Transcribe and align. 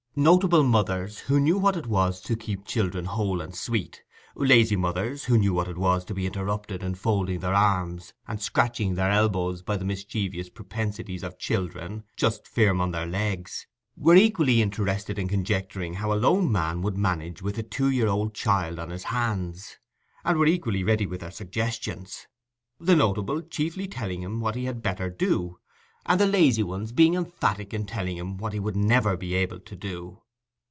Notable 0.13 0.63
mothers, 0.63 1.19
who 1.19 1.39
knew 1.39 1.57
what 1.57 1.77
it 1.77 1.85
was 1.87 2.19
to 2.23 2.35
keep 2.35 2.65
children 2.65 3.05
"whole 3.05 3.39
and 3.39 3.55
sweet"; 3.55 4.03
lazy 4.35 4.75
mothers, 4.75 5.23
who 5.23 5.37
knew 5.37 5.53
what 5.53 5.69
it 5.69 5.77
was 5.77 6.03
to 6.03 6.13
be 6.13 6.25
interrupted 6.25 6.83
in 6.83 6.95
folding 6.95 7.39
their 7.39 7.53
arms 7.53 8.11
and 8.27 8.41
scratching 8.41 8.95
their 8.95 9.09
elbows 9.09 9.61
by 9.61 9.77
the 9.77 9.85
mischievous 9.85 10.49
propensities 10.49 11.23
of 11.23 11.39
children 11.39 12.03
just 12.17 12.45
firm 12.45 12.81
on 12.81 12.91
their 12.91 13.05
legs, 13.05 13.67
were 13.95 14.15
equally 14.17 14.61
interested 14.61 15.17
in 15.17 15.29
conjecturing 15.29 15.93
how 15.93 16.11
a 16.11 16.15
lone 16.19 16.51
man 16.51 16.81
would 16.81 16.97
manage 16.97 17.41
with 17.41 17.57
a 17.57 17.63
two 17.63 17.89
year 17.89 18.09
old 18.09 18.33
child 18.33 18.79
on 18.79 18.89
his 18.89 19.05
hands, 19.05 19.77
and 20.25 20.37
were 20.37 20.45
equally 20.45 20.83
ready 20.83 21.05
with 21.07 21.21
their 21.21 21.31
suggestions: 21.31 22.27
the 22.81 22.97
notable 22.97 23.41
chiefly 23.41 23.87
telling 23.87 24.21
him 24.21 24.41
what 24.41 24.55
he 24.55 24.65
had 24.65 24.81
better 24.83 25.09
do, 25.09 25.57
and 26.03 26.19
the 26.19 26.25
lazy 26.25 26.63
ones 26.63 26.91
being 26.93 27.13
emphatic 27.13 27.75
in 27.75 27.85
telling 27.85 28.17
him 28.17 28.35
what 28.35 28.53
he 28.53 28.59
would 28.59 28.75
never 28.75 29.15
be 29.15 29.35
able 29.35 29.59
to 29.59 29.75
do. 29.75 30.19